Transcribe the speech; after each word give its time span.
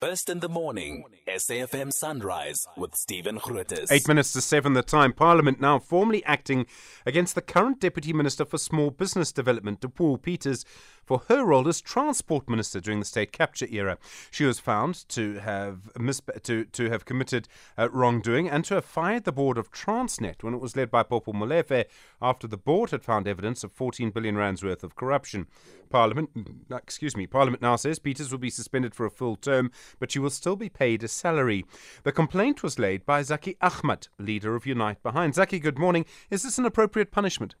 First 0.00 0.30
in 0.30 0.38
the 0.38 0.48
morning, 0.48 1.02
SAFM 1.26 1.92
Sunrise 1.92 2.68
with 2.76 2.94
Stephen 2.94 3.38
Grootes. 3.38 3.90
Eight 3.90 4.06
minutes 4.06 4.32
to 4.34 4.40
seven 4.40 4.74
the 4.74 4.82
time. 4.82 5.12
Parliament 5.12 5.60
now 5.60 5.80
formally 5.80 6.24
acting 6.24 6.66
against 7.04 7.34
the 7.34 7.42
current 7.42 7.80
Deputy 7.80 8.12
Minister 8.12 8.44
for 8.44 8.58
Small 8.58 8.92
Business 8.92 9.32
Development, 9.32 9.80
Dipuo 9.80 10.22
Peters, 10.22 10.64
for 11.04 11.22
her 11.28 11.44
role 11.44 11.66
as 11.66 11.80
Transport 11.80 12.48
Minister 12.48 12.78
during 12.78 13.00
the 13.00 13.06
state 13.06 13.32
capture 13.32 13.66
era. 13.68 13.98
She 14.30 14.44
was 14.44 14.60
found 14.60 15.08
to 15.08 15.38
have 15.40 15.90
mis- 15.98 16.20
to, 16.44 16.66
to 16.66 16.90
have 16.90 17.04
committed 17.04 17.48
uh, 17.76 17.90
wrongdoing 17.90 18.48
and 18.48 18.64
to 18.66 18.74
have 18.74 18.84
fired 18.84 19.24
the 19.24 19.32
board 19.32 19.58
of 19.58 19.72
Transnet 19.72 20.44
when 20.44 20.54
it 20.54 20.60
was 20.60 20.76
led 20.76 20.92
by 20.92 21.02
Popo 21.02 21.32
Molefe 21.32 21.86
after 22.22 22.46
the 22.46 22.58
board 22.58 22.90
had 22.90 23.02
found 23.02 23.26
evidence 23.26 23.64
of 23.64 23.72
14 23.72 24.10
billion 24.10 24.36
rands 24.36 24.62
worth 24.62 24.84
of 24.84 24.94
corruption. 24.94 25.48
Parliament, 25.88 26.28
excuse 26.70 27.16
me, 27.16 27.26
Parliament 27.26 27.62
now 27.62 27.74
says 27.74 27.98
Peters 27.98 28.30
will 28.30 28.38
be 28.38 28.50
suspended 28.50 28.94
for 28.94 29.06
a 29.06 29.10
full 29.10 29.36
term 29.36 29.72
but 29.98 30.14
you 30.14 30.22
will 30.22 30.30
still 30.30 30.56
be 30.56 30.68
paid 30.68 31.02
a 31.02 31.08
salary. 31.08 31.64
The 32.02 32.12
complaint 32.12 32.62
was 32.62 32.78
laid 32.78 33.04
by 33.04 33.22
Zackie 33.22 33.58
Achmat, 33.58 34.08
leader 34.18 34.54
of 34.54 34.66
Unite 34.66 35.02
Behind. 35.02 35.34
Zackie, 35.34 35.62
good 35.62 35.78
morning. 35.78 36.04
Is 36.30 36.42
this 36.42 36.58
an 36.58 36.64
appropriate 36.64 37.10
punishment? 37.10 37.54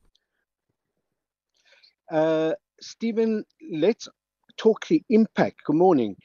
Uh, 2.10 2.52
Stephen, 2.80 3.44
let's 3.70 4.08
talk 4.56 4.86
the 4.86 5.02
impact. 5.10 5.64
Good 5.64 5.76
morning. 5.76 6.16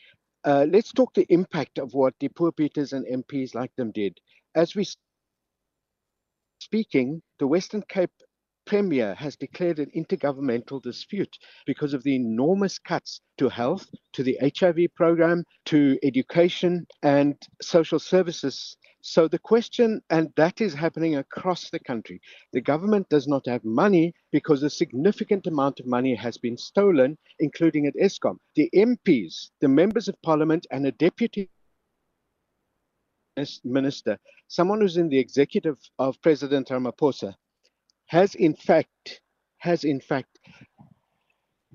Uh, 0.43 0.65
let's 0.69 0.91
talk 0.91 1.13
the 1.13 1.25
impact 1.29 1.77
of 1.77 1.93
what 1.93 2.17
Dipuo 2.19 2.55
Peters 2.55 2.93
and 2.93 3.05
MPs 3.05 3.55
like 3.55 3.73
them 3.75 3.91
did. 3.91 4.17
As 4.55 4.75
we 4.75 4.85
speaking, 6.59 7.21
the 7.39 7.47
Western 7.47 7.83
Cape 7.87 8.11
Premier 8.65 9.13
has 9.15 9.35
declared 9.35 9.79
an 9.79 9.91
intergovernmental 9.95 10.81
dispute 10.81 11.37
because 11.65 11.93
of 11.93 12.03
the 12.03 12.15
enormous 12.15 12.79
cuts 12.79 13.21
to 13.37 13.49
health, 13.49 13.87
to 14.13 14.23
the 14.23 14.37
HIV 14.41 14.95
program, 14.95 15.43
to 15.65 15.97
education 16.03 16.85
and 17.01 17.35
social 17.61 17.99
services. 17.99 18.77
So 19.01 19.27
the 19.27 19.39
question, 19.39 20.01
and 20.09 20.31
that 20.37 20.61
is 20.61 20.73
happening 20.73 21.17
across 21.17 21.69
the 21.69 21.79
country, 21.79 22.21
the 22.53 22.61
government 22.61 23.09
does 23.09 23.27
not 23.27 23.45
have 23.47 23.65
money 23.65 24.13
because 24.31 24.63
a 24.63 24.69
significant 24.69 25.45
amount 25.45 25.81
of 25.81 25.85
money 25.85 26.15
has 26.15 26.37
been 26.37 26.57
stolen, 26.57 27.17
including 27.39 27.85
at 27.85 27.95
Eskom. 27.95 28.37
The 28.55 28.69
MPs, 28.73 29.49
the 29.59 29.67
members 29.67 30.07
of 30.07 30.21
parliament, 30.21 30.65
and 30.71 30.87
a 30.87 30.91
deputy 30.93 31.49
minister, 33.63 34.17
someone 34.47 34.79
who's 34.79 34.97
in 34.97 35.09
the 35.09 35.19
executive 35.19 35.79
of 35.99 36.21
President 36.21 36.69
Ramaphosa, 36.69 37.35
has 38.13 38.35
in 38.35 38.53
fact 38.53 39.21
has 39.57 39.83
in 39.83 39.99
fact 39.99 40.37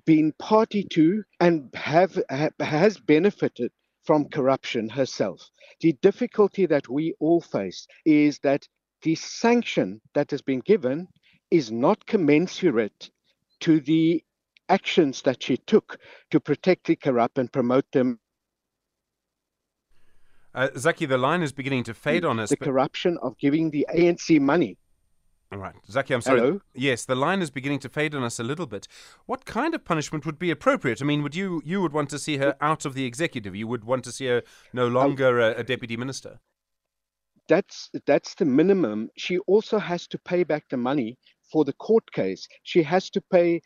been 0.07 0.33
party 0.39 0.85
to 0.85 1.25
and 1.41 1.69
have, 1.75 2.17
has 2.61 2.97
benefited 2.97 3.73
from 4.05 4.29
corruption 4.29 4.89
herself. 4.89 5.51
The 5.81 5.95
difficulty 6.01 6.65
that 6.67 6.89
we 6.89 7.15
all 7.19 7.41
face 7.41 7.89
is 8.05 8.39
that 8.39 8.69
the 9.03 9.17
sanction 9.17 10.01
that 10.15 10.31
has 10.31 10.41
been 10.41 10.61
given 10.61 11.09
is 11.51 11.73
not 11.73 12.07
commensurate 12.07 13.11
to 13.61 13.81
the 13.81 14.23
actions 14.69 15.23
that 15.23 15.43
she 15.43 15.57
took 15.57 15.99
to 16.31 16.39
protect 16.39 16.87
the 16.87 16.97
corrupt 16.97 17.37
and 17.39 17.53
promote 17.53 17.91
them. 17.93 18.21
Uh, 20.55 20.69
Zackie, 20.75 21.09
the 21.09 21.19
line 21.19 21.43
is 21.43 21.53
beginning 21.53 21.85
to 21.85 21.95
fade 21.95 22.25
on 22.25 22.39
us. 22.39 22.51
The 22.51 22.57
corruption 22.57 23.19
of 23.23 23.37
giving 23.39 23.71
the 23.71 23.87
ANC 23.93 24.41
money 24.41 24.79
all 25.51 25.59
right. 25.59 25.75
Zackie, 25.91 26.15
I'm 26.15 26.21
sorry. 26.21 26.41
Hello? 26.41 26.61
Yes, 26.75 27.07
the 27.07 27.15
line 27.15 27.41
is 27.41 27.51
beginning 27.51 27.79
to 27.81 27.89
fade 27.89 28.15
on 28.15 28.23
us 28.23 28.39
a 28.39 28.45
little 28.45 28.67
bit. 28.67 28.87
What 29.25 29.47
kind 29.47 29.75
of 29.75 29.85
punishment 29.85 30.27
would 30.27 30.39
be 30.39 30.51
appropriate? 30.51 31.01
I 31.01 31.07
mean, 31.07 31.23
would 31.23 31.35
you 31.35 31.63
you 31.65 31.81
would 31.81 31.93
want 31.93 32.11
to 32.11 32.19
see 32.19 32.37
her 32.37 32.55
out 32.61 32.85
of 32.85 32.93
the 32.93 33.07
executive? 33.07 33.57
You 33.57 33.67
would 33.67 33.85
want 33.85 34.05
to 34.05 34.13
see 34.13 34.27
her 34.27 34.43
no 34.75 34.87
um, 34.89 34.95
longer 34.95 35.41
a, 35.41 35.61
a 35.61 35.65
deputy 35.65 35.97
minister? 35.97 36.41
That's 37.49 37.91
that's 38.07 38.35
the 38.35 38.45
minimum. 38.45 39.09
She 39.17 39.39
also 39.39 39.79
has 39.79 40.07
to 40.09 40.19
pay 40.19 40.45
back 40.45 40.69
the 40.69 40.77
money 40.77 41.17
for 41.51 41.65
the 41.65 41.73
court 41.73 42.13
case. 42.13 42.47
She 42.63 42.83
has 42.83 43.09
to 43.11 43.23
pay 43.33 43.63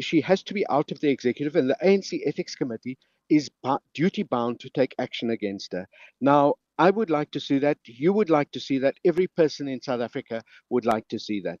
she 0.00 0.22
has 0.22 0.42
to 0.44 0.54
be 0.54 0.66
out 0.68 0.90
of 0.90 1.00
the 1.00 1.10
executive 1.10 1.56
and 1.56 1.68
the 1.68 1.76
ANC 1.82 2.20
ethics 2.26 2.54
committee 2.54 2.98
is 3.28 3.50
duty 3.94 4.22
bound 4.22 4.60
to 4.60 4.70
take 4.70 4.94
action 4.98 5.30
against 5.30 5.72
her. 5.72 5.86
Now, 6.20 6.54
I 6.78 6.90
would 6.90 7.10
like 7.10 7.30
to 7.32 7.40
see 7.40 7.58
that. 7.60 7.78
You 7.86 8.12
would 8.12 8.30
like 8.30 8.50
to 8.52 8.60
see 8.60 8.78
that. 8.80 8.96
Every 9.04 9.28
person 9.28 9.68
in 9.68 9.82
South 9.82 10.00
Africa 10.00 10.42
would 10.70 10.86
like 10.86 11.08
to 11.08 11.18
see 11.18 11.40
that. 11.42 11.60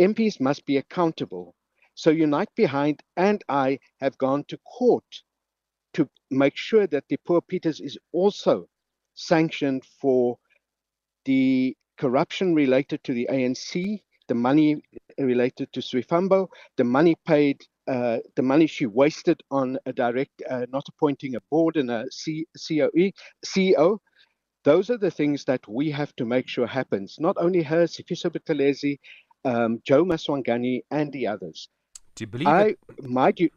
MPs 0.00 0.40
must 0.40 0.66
be 0.66 0.76
accountable. 0.78 1.54
So 1.94 2.10
Unite 2.10 2.50
Behind 2.56 3.00
and 3.16 3.42
I 3.48 3.78
have 4.00 4.18
gone 4.18 4.44
to 4.48 4.58
court 4.58 5.04
to 5.94 6.08
make 6.30 6.56
sure 6.56 6.86
that 6.88 7.04
Dipuo 7.08 7.42
Peters 7.46 7.80
is 7.80 7.98
also 8.12 8.66
sanctioned 9.14 9.84
for 10.00 10.38
the 11.26 11.76
corruption 11.98 12.54
related 12.54 13.04
to 13.04 13.14
the 13.14 13.28
ANC, 13.30 14.02
the 14.28 14.34
money 14.34 14.82
related 15.18 15.72
to 15.74 15.80
Swifambo, 15.80 16.48
the 16.78 16.84
money 16.84 17.16
paid, 17.26 17.60
uh, 17.88 18.18
the 18.36 18.42
money 18.42 18.66
she 18.68 18.86
wasted 18.86 19.42
on 19.50 19.78
a 19.86 19.94
direct, 19.94 20.42
uh, 20.50 20.66
not 20.72 20.88
appointing 20.88 21.36
a 21.36 21.40
board 21.50 21.76
and 21.76 21.90
a 21.90 22.06
C- 22.10 22.46
COE, 22.56 23.12
CEO, 23.46 23.98
those 24.64 24.90
are 24.90 24.98
the 24.98 25.10
things 25.10 25.44
that 25.44 25.66
we 25.68 25.90
have 25.90 26.14
to 26.16 26.24
make 26.24 26.48
sure 26.48 26.66
happens. 26.66 27.16
Not 27.20 27.36
only 27.38 27.62
her, 27.62 27.84
Sifiso 27.84 28.30
Buthelezi, 28.30 28.98
um, 29.44 29.80
Joe 29.84 30.04
Maswanganyi, 30.04 30.82
and 30.90 31.12
the 31.12 31.26
others. 31.26 31.68
Do 32.14 32.22
you 32.22 32.28
believe? 32.28 32.48
I, 32.48 32.62
it, 32.68 32.78
my, 33.02 33.30
do, 33.32 33.48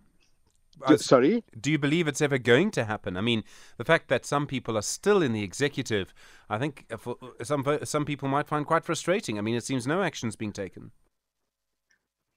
uh, 0.85 0.97
sorry. 0.97 1.43
Do 1.59 1.71
you 1.71 1.77
believe 1.77 2.07
it's 2.07 2.21
ever 2.21 2.37
going 2.37 2.71
to 2.71 2.85
happen? 2.85 3.17
I 3.17 3.21
mean, 3.21 3.43
the 3.77 3.85
fact 3.85 4.09
that 4.09 4.25
some 4.25 4.45
people 4.47 4.77
are 4.77 4.81
still 4.81 5.21
in 5.21 5.33
the 5.33 5.43
executive, 5.43 6.13
I 6.49 6.57
think 6.57 6.85
uh, 6.91 6.97
for 6.97 7.17
uh, 7.21 7.43
some 7.43 7.63
some 7.83 8.05
people 8.05 8.27
might 8.27 8.47
find 8.47 8.65
quite 8.65 8.83
frustrating. 8.83 9.37
I 9.37 9.41
mean, 9.41 9.55
it 9.55 9.63
seems 9.63 9.87
no 9.87 10.03
action's 10.03 10.35
being 10.35 10.53
taken. 10.53 10.91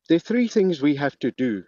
There 0.09 0.17
are 0.17 0.21
three 0.21 0.49
things 0.49 0.81
we 0.81 0.97
have 0.97 1.19
to 1.21 1.31
do, 1.33 1.63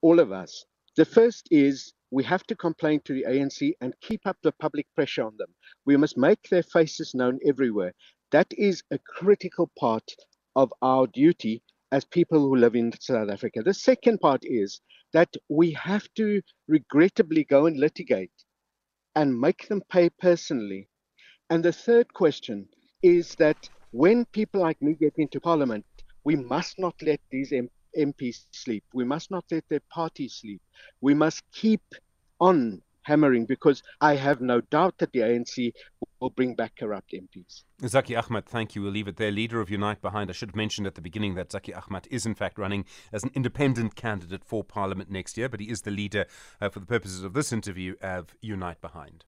all 0.00 0.20
of 0.20 0.32
us. 0.32 0.64
The 0.96 1.04
first 1.04 1.48
is 1.50 1.92
we 2.12 2.22
have 2.22 2.44
to 2.44 2.54
complain 2.54 3.00
to 3.00 3.14
the 3.14 3.24
ANC 3.26 3.72
and 3.80 3.98
keep 4.02 4.26
up 4.26 4.36
the 4.42 4.52
public 4.52 4.86
pressure 4.94 5.24
on 5.24 5.34
them. 5.38 5.48
We 5.86 5.96
must 5.96 6.18
make 6.18 6.42
their 6.50 6.62
faces 6.62 7.14
known 7.14 7.38
everywhere. 7.44 7.94
That 8.32 8.52
is 8.52 8.82
a 8.90 8.98
critical 8.98 9.70
part 9.78 10.12
of 10.54 10.70
our 10.82 11.06
duty 11.06 11.62
as 11.90 12.04
people 12.04 12.40
who 12.40 12.56
live 12.56 12.76
in 12.76 12.92
South 13.00 13.30
Africa. 13.30 13.62
The 13.62 13.72
second 13.72 14.18
part 14.20 14.42
is 14.44 14.82
that 15.14 15.34
we 15.48 15.72
have 15.72 16.06
to 16.16 16.42
regrettably 16.68 17.44
go 17.44 17.64
and 17.64 17.80
litigate 17.80 18.44
and 19.16 19.40
make 19.40 19.68
them 19.68 19.82
pay 19.90 20.10
personally. 20.10 20.90
And 21.48 21.64
the 21.64 21.72
third 21.72 22.12
question 22.12 22.68
is 23.02 23.34
that 23.36 23.70
when 23.90 24.26
people 24.26 24.60
like 24.60 24.82
me 24.82 24.94
get 24.94 25.14
into 25.16 25.40
parliament, 25.40 25.86
we 26.24 26.36
must 26.36 26.78
not 26.78 26.94
let 27.00 27.20
these 27.30 27.52
MPs 27.98 28.46
sleep. 28.52 28.84
We 28.92 29.04
must 29.04 29.30
not 29.30 29.44
let 29.50 29.64
their 29.68 29.82
party 29.90 30.28
sleep. 30.28 30.60
We 31.00 31.14
must 31.14 31.42
keep 31.52 31.82
on 32.40 32.82
hammering 33.02 33.46
because 33.46 33.82
I 34.00 34.16
have 34.16 34.40
no 34.40 34.60
doubt 34.60 34.98
that 34.98 35.12
the 35.12 35.20
ANC 35.20 35.72
will 36.20 36.30
bring 36.30 36.54
back 36.54 36.76
corrupt 36.78 37.12
MPs. 37.12 37.64
Zackie 37.82 38.20
Achmat, 38.20 38.46
thank 38.46 38.74
you. 38.74 38.82
We'll 38.82 38.92
leave 38.92 39.08
it 39.08 39.16
there. 39.16 39.32
Leader 39.32 39.60
of 39.60 39.70
Unite 39.70 40.00
Behind. 40.00 40.30
I 40.30 40.32
should 40.32 40.50
have 40.50 40.56
mentioned 40.56 40.86
at 40.86 40.94
the 40.94 41.00
beginning 41.00 41.34
that 41.34 41.50
Zackie 41.50 41.74
Achmat 41.74 42.06
is 42.10 42.24
in 42.24 42.34
fact 42.34 42.58
running 42.58 42.84
as 43.12 43.24
an 43.24 43.30
independent 43.34 43.96
candidate 43.96 44.44
for 44.44 44.62
Parliament 44.62 45.10
next 45.10 45.36
year, 45.36 45.48
but 45.48 45.60
he 45.60 45.68
is 45.68 45.82
the 45.82 45.90
leader 45.90 46.26
uh, 46.60 46.68
for 46.68 46.78
the 46.78 46.86
purposes 46.86 47.24
of 47.24 47.32
this 47.32 47.52
interview 47.52 47.96
of 48.00 48.36
Unite 48.40 48.80
Behind. 48.80 49.24